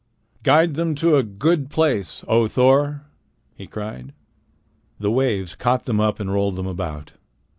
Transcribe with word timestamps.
"Guide 0.41 0.73
them 0.73 0.95
to 0.95 1.15
a 1.15 1.21
good 1.21 1.69
place, 1.69 2.25
O 2.27 2.47
Thor!" 2.47 3.03
he 3.53 3.67
cried. 3.67 4.13
The 4.99 5.11
waves 5.11 5.53
caught 5.53 5.85
them 5.85 5.99
up 6.01 6.19
and 6.19 6.33
rolled 6.33 6.55
them 6.55 6.65
about. 6.65 7.13